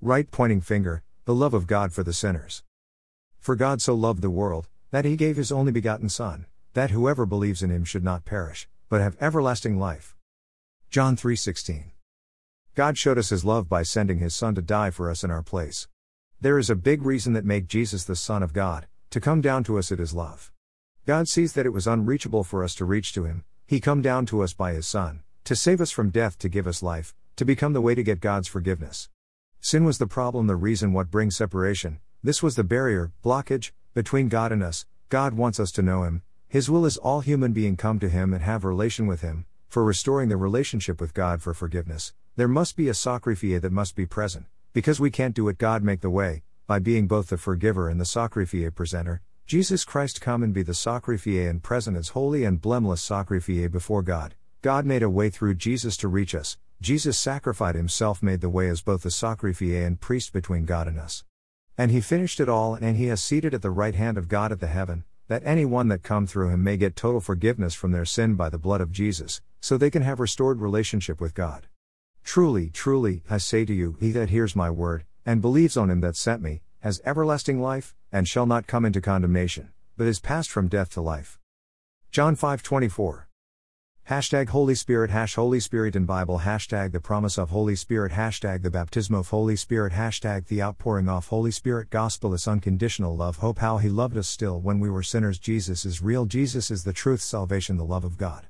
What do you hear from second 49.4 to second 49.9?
Jesus